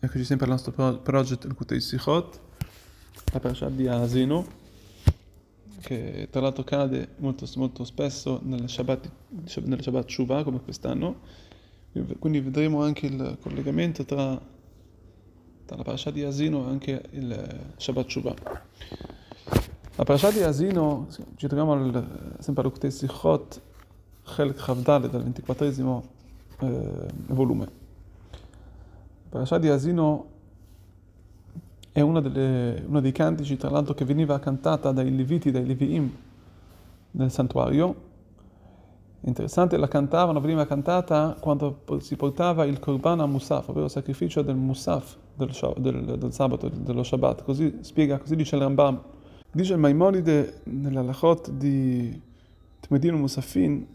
[0.00, 2.40] Eccoci sempre al nostro pro- project il Kutei Sichot,
[3.32, 4.46] la parasha di Asino,
[5.80, 9.10] che tra l'altro cade molto, molto spesso nel Shabbat,
[9.64, 11.16] nel Shabbat come quest'anno,
[12.20, 14.40] quindi vedremo anche il collegamento tra,
[15.64, 18.34] tra la parasha di Asino e anche il Shabbat Shuvah.
[19.96, 23.60] La parasha di Asino, ci troviamo al, sempre al Kutei Sichot,
[24.22, 25.66] Chelk Chavdale, dal 24
[26.60, 27.86] eh, volume.
[29.30, 30.26] La parasha di Asino
[31.92, 36.10] è uno dei cantici, tra l'altro, che veniva cantata dai Leviti, dai Leviim
[37.10, 38.06] nel santuario.
[39.20, 44.40] Interessante, la cantavano, veniva cantata quando si portava il Korban a Musaf, ovvero il sacrificio
[44.40, 47.42] del Musaf del, del, del sabato, dello Shabbat.
[47.42, 48.98] Così spiega, così dice il Rambam.
[49.52, 52.18] Dice il Maimonide nella Lachot di
[52.80, 53.86] Tmedino Musafin,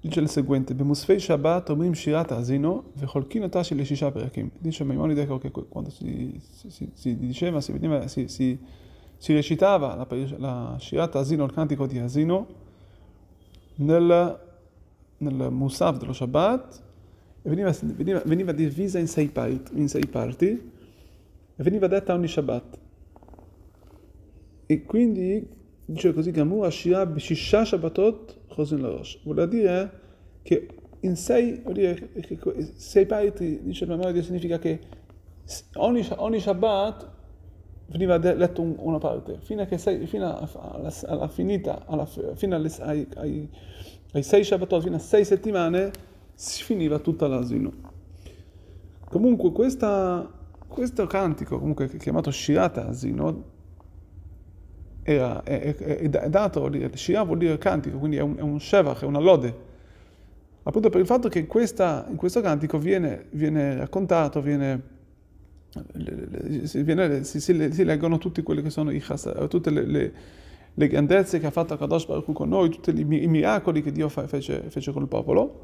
[0.00, 4.50] dice il seguente, Bemusfei Shabbat omrim shirat asino vecholkin אותה של שישה פרקים.
[4.60, 8.58] Dice Maimonide che quando si, si, si diceva, si, veniva, si, si,
[9.16, 10.06] si recitava la,
[10.38, 12.46] la shirat asino, il cantico di asino,
[13.76, 14.40] nel,
[15.18, 16.82] nel Musaf dello Shabbat,
[17.42, 20.48] e veniva, veniva, veniva divisa in sei, part, in sei parti,
[21.56, 22.78] e veniva detta ogni Shabbat.
[24.66, 25.55] E quindi
[25.87, 29.19] dice così, Gamur Ashira Shisha Shabbatot Chosin Larosh.
[29.23, 29.91] Vuol dire
[30.41, 30.67] che
[31.01, 32.39] in sei, dire che
[32.75, 34.79] sei parti, dice il memoria, significa che
[35.75, 37.09] ogni, ogni Shabbat
[37.87, 43.07] veniva letto un, una parte, fino, sei, fino alla, alla finita, alla, fino alle, ai,
[43.15, 43.49] ai,
[44.11, 45.91] ai, sei Shabbatot, fino a sei settimane,
[46.33, 47.71] si finiva tutta l'asino.
[49.05, 50.29] Comunque questa,
[50.67, 53.55] questo cantico, comunque chiamato Shirata Asino,
[55.09, 59.03] era, è, è, è, dato, Shia vuol dire cantico, quindi è un, è un Shevach,
[59.03, 59.55] è una lode.
[60.63, 64.81] Appunto per il fatto che questa, in questo cantico viene, viene raccontato, viene,
[66.73, 69.01] viene, si, si, si, leggono tutti quelli che sono i
[69.47, 70.13] tutte le, le,
[70.73, 74.63] le, grandezze che ha fatto Kadosh Baruch con noi, tutti i miracoli che Dio fece,
[74.67, 75.63] fece con il popolo.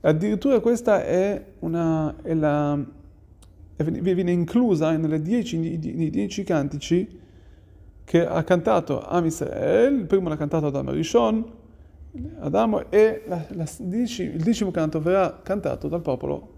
[0.00, 2.82] Addirittura questa è una, è la,
[3.76, 7.20] viene inclusa nelle dieci, nei dieci cantici
[8.04, 11.44] che ha cantato Am Israel, il primo l'ha cantato Adam Rishon,
[12.40, 16.52] Adamo, e la, la, il decimo canto verrà cantato dal popolo,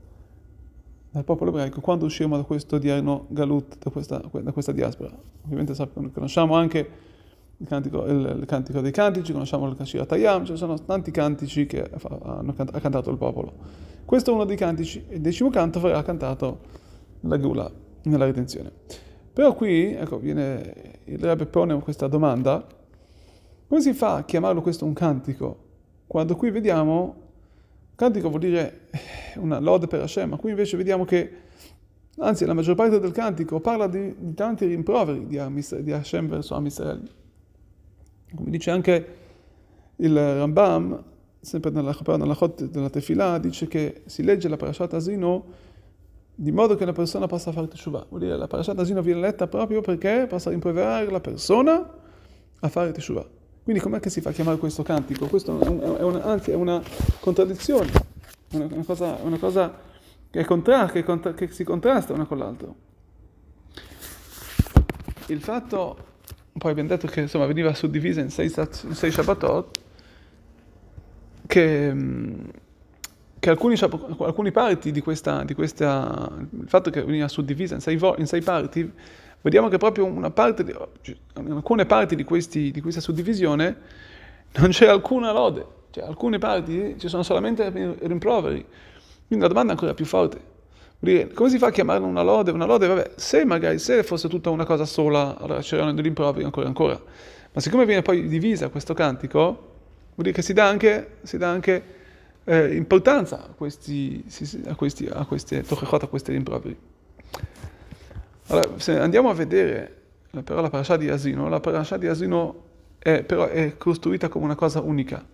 [1.10, 5.16] dal popolo ebraico quando usciremo da questo odierno Galut, da questa, da questa diaspora.
[5.44, 6.88] Ovviamente sappiamo, conosciamo anche
[7.58, 11.64] il cantico, il, il cantico, dei cantici, conosciamo il Kashir Tayam, ci sono tanti cantici
[11.64, 13.52] che hanno, ha cantato il popolo.
[14.04, 16.58] Questo è uno dei cantici, il decimo canto verrà cantato
[17.20, 17.70] nella Gula,
[18.02, 18.72] nella redenzione.
[19.36, 22.66] Però qui, ecco, viene, il Rebbe pone questa domanda,
[23.68, 25.58] come si fa a chiamarlo questo un cantico?
[26.06, 27.16] Quando qui vediamo,
[27.96, 31.30] cantico vuol dire eh, una lode per Hashem, ma qui invece vediamo che,
[32.16, 36.28] anzi la maggior parte del cantico parla di, di tanti rimproveri di, Amis, di Hashem
[36.28, 37.06] verso Am Israel.
[38.34, 39.06] Come dice anche
[39.96, 41.04] il Rambam,
[41.38, 45.44] sempre nella, nella della Tefillah, dice che si legge la Parashat Asino
[46.38, 48.06] di modo che la persona possa fare teshuvah.
[48.10, 51.94] Vuol dire la parashat asino viene letta proprio perché possa rimproverare la persona
[52.60, 53.26] a fare teshuvah.
[53.64, 55.26] Quindi com'è che si fa a chiamare questo cantico?
[55.26, 56.80] Questo è, un, è una, anzi è una
[57.20, 57.90] contraddizione,
[58.52, 59.74] una, una, cosa, una cosa,
[60.30, 62.68] che, contra, che, contra, che si contrasta una con l'altra.
[65.28, 65.96] Il fatto,
[66.52, 69.80] poi abbiamo detto che insomma veniva suddivisa in sei, in sei Shabbatot,
[71.46, 71.92] che
[73.46, 77.96] che alcuni, alcuni parti di questa, di questa, il fatto che veniva suddivisa in sei,
[78.16, 78.90] in sei parti,
[79.40, 80.64] vediamo che proprio una parte,
[81.34, 83.76] alcune parti di, questi, di questa suddivisione
[84.56, 87.70] non c'è alcuna lode, cioè alcune parti ci sono solamente
[88.00, 88.66] rimproveri.
[89.28, 90.40] Quindi la domanda è ancora più forte.
[91.32, 92.50] Come si fa a chiamarla una lode?
[92.50, 96.44] Una lode, vabbè, se magari se fosse tutta una cosa sola, allora c'erano dei rimproveri
[96.44, 97.00] ancora ancora.
[97.52, 101.48] Ma siccome viene poi divisa questo cantico, vuol dire che si dà anche, si dà
[101.48, 101.94] anche
[102.46, 104.24] eh, importanza a questi,
[104.66, 106.78] a questi, a questi, a questi rimproveri.
[108.48, 109.96] Allora, se andiamo a vedere
[110.42, 112.64] però la parasha di Asino, la parasha di Asino
[112.98, 115.24] è, però è costruita come una cosa unica.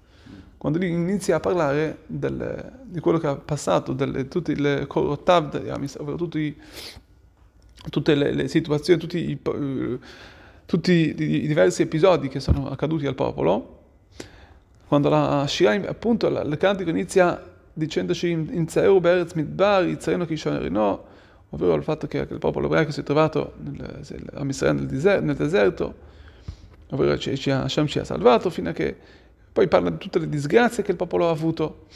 [0.56, 5.56] Quando lui inizia a parlare del, di quello che ha passato, delle, tutte le korotav,
[5.98, 6.56] ovvero tutti,
[7.90, 9.40] tutte le, le, situazioni, tutti i,
[10.64, 13.80] tutti i diversi episodi che sono accaduti al popolo,
[14.92, 17.42] quando la Shira, appunto, il cantico inizia
[17.72, 21.04] dicendoci in Zeu Beretz Midbar, Yitzreno Kishonerino,
[21.48, 24.04] ovvero il fatto che il popolo ebraico si è trovato nel,
[24.34, 25.94] a Misrael nel, deserto, nel deserto
[26.90, 28.94] ovvero Hashem ci ha salvato, fino a che
[29.50, 31.86] poi parla di tutte le disgrazie che il popolo ha avuto.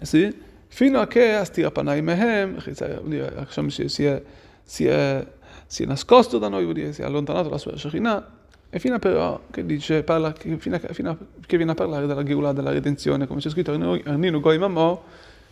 [0.00, 0.34] Sì?
[0.68, 4.22] fino a che Astira Panai Mehem, Hashem si, è,
[4.62, 5.26] si, è,
[5.66, 8.35] si è nascosto da noi, vuol dire si è allontanato dalla sua Shekhinah,
[8.76, 11.74] e fino a però che dice, parla, che, fino a, fino a, che viene a
[11.74, 15.02] parlare della Geulah, della redenzione, come c'è scritto in Nino Goy Mamò,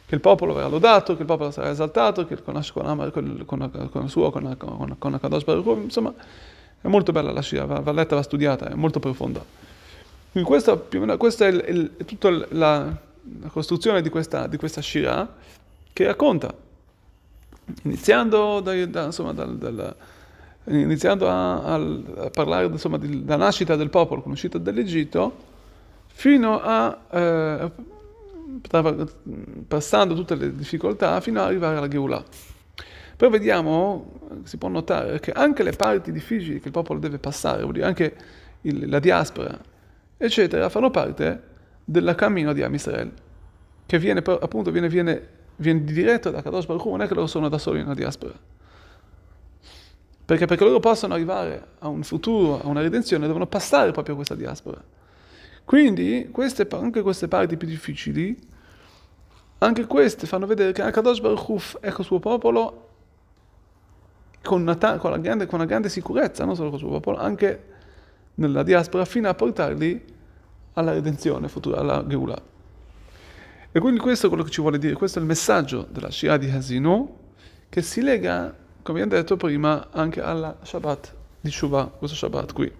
[0.04, 3.88] che il popolo verrà lodato, che il popolo sarà esaltato, che con, con, con, con,
[3.90, 6.12] con il suo, con, con, con Akadosh Baruch insomma,
[6.82, 9.42] è molto bella la Shia, va, va letta, va studiata, è molto profonda.
[10.30, 10.76] Quindi questa,
[11.16, 12.94] questa è, il, è tutta la, la,
[13.48, 15.34] costruzione di questa, di questa Shira
[15.94, 16.54] che racconta,
[17.84, 19.96] iniziando, da, da, insomma, dal, dal,
[20.66, 25.52] iniziando a, a, parlare insomma, della nascita del popolo con l'uscita dall'Egitto,
[26.06, 27.70] fino a, eh,
[29.66, 32.24] passando tutte le difficoltà, fino ad arrivare alla Geulah.
[33.16, 37.62] Poi vediamo, si può notare che anche le parti difficili che il popolo deve passare,
[37.62, 38.16] vuol dire anche
[38.62, 39.56] il, la diaspora,
[40.16, 41.52] eccetera, fanno parte
[41.84, 43.12] del cammino di Am Israel,
[43.86, 47.48] che viene appunto viene, viene, viene diretto da Kadosh Baruch non è che loro sono
[47.48, 48.32] da soli nella diaspora.
[50.24, 54.34] Perché perché loro possano arrivare a un futuro, a una redenzione, devono passare proprio questa
[54.34, 54.82] diaspora.
[55.64, 58.36] Quindi queste, anche queste parti più difficili,
[59.58, 62.88] anche queste fanno vedere che Kadosh Baruch Hu è col suo popolo
[64.42, 67.16] con una, con, una grande, con una, grande, sicurezza, non solo con il suo popolo,
[67.16, 67.72] anche
[68.34, 70.04] nella diaspora, fino a portarli
[70.74, 72.42] alla redenzione futura, alla Geulah.
[73.72, 76.36] E quindi questo è quello che ci vuole dire, questo è il messaggio della Shia
[76.36, 77.18] di Hasino,
[77.70, 82.70] che si lega, come abbiamo detto prima, anche alla Shabbat di Shuvah, questo Shabbat qui.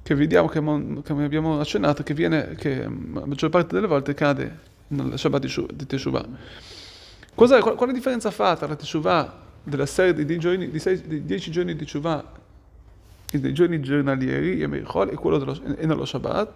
[0.00, 4.58] Che vediamo, che, come abbiamo accennato, che, viene, che la maggior parte delle volte cade
[4.88, 6.24] nel Shabbat di Teshuvah.
[7.34, 11.50] Qual, quale differenza fa tra la Teshuvah della serie di, giorni, di, sei, di dieci
[11.50, 12.40] giorni di Tshuva
[13.28, 14.82] dei giorni giornalieri, Yom e
[15.14, 16.52] quello dello, e nello Shabbat,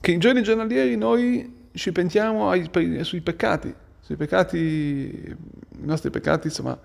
[0.00, 3.74] che in giorni giornalieri noi ci pentiamo ai, per, sui peccati,
[4.06, 6.78] sui peccati, i nostri peccati, insomma,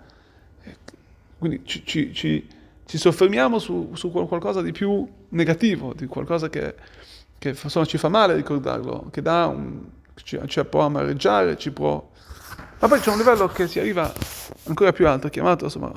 [1.37, 2.47] quindi ci, ci, ci,
[2.83, 6.73] ci soffermiamo su, su, qualcosa di più negativo, di qualcosa che,
[7.37, 9.83] che insomma, ci fa male ricordarlo, che un,
[10.15, 12.09] ci, può amareggiare, ci può
[12.79, 14.11] ma poi c'è un livello che si arriva
[14.63, 15.91] ancora più alto, chiamato, insomma,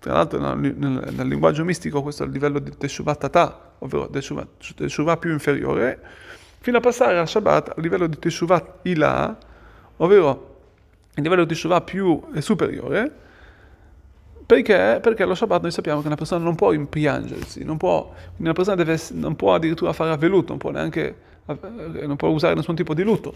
[0.00, 4.10] tra l'altro nel, nel, nel linguaggio mistico questo è il livello di Teshuvah Tata, ovvero
[4.10, 6.00] Teshuvah più inferiore,
[6.58, 9.50] fino a passare al Shabbat al livello di Teshuvah Ilah,
[10.04, 10.50] ovvero
[11.14, 13.10] il livello di Teshuvah più superiore,
[14.44, 14.98] perché?
[15.00, 18.76] Perché allo Shabbat noi sappiamo che una persona non può impiangersi, non può, una persona
[18.76, 22.94] deve, non può addirittura fare avveluto, non può neanche eh, non può usare nessun tipo
[22.94, 23.34] di lutto.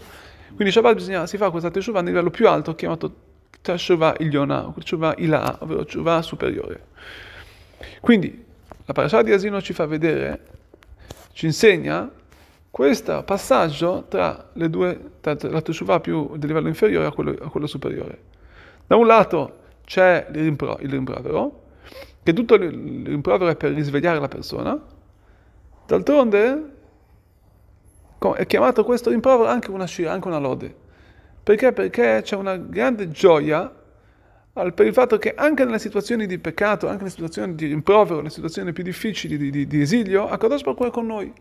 [0.55, 3.15] Quindi Shabbat bisogna, si fa questa Teshuvah a livello più alto, chiamato
[3.61, 6.85] Teshuvah Ilyona, Teshuvah Ilah, ovvero Teshuvah superiore.
[7.99, 8.45] Quindi
[8.85, 10.45] la parasha di Asino ci fa vedere,
[11.31, 12.09] ci insegna
[12.77, 17.49] questo passaggio tra le due, tra la Teshuvah più del livello inferiore a quello, a
[17.49, 18.19] quello superiore.
[18.85, 21.63] Da un lato c'è il, rimpro, il rimprovero,
[22.21, 24.79] che tutto il rimprovero è per risvegliare la persona,
[25.87, 26.71] d'altronde
[28.35, 30.75] è chiamato questo rimprovero anche una scia, anche una lode.
[31.41, 31.73] Perché?
[31.73, 33.73] Perché c'è una grande gioia
[34.53, 38.29] per il fatto che anche nelle situazioni di peccato, anche nelle situazioni di rimprovero, nelle
[38.29, 41.33] situazioni più difficili di, di, di esilio, Akadosh Baruch è con noi.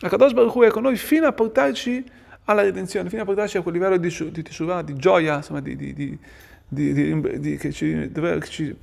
[0.00, 2.04] Akadosh Baruch Hu è con noi fino a portarci
[2.44, 5.76] alla redenzione, fino a portarci a quel livello di, di teshuvah, di gioia, insomma, di,
[5.76, 6.18] di,
[6.66, 8.76] di, che ci, dove, che ci,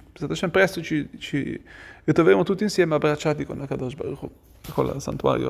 [0.52, 1.60] presto ci, ci
[2.04, 4.32] ritroveremo tutti insieme abbracciati con Akadosh Baruch Hu,
[4.74, 5.00] con,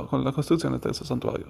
[0.08, 1.48] con la costruzione del terzo santuario.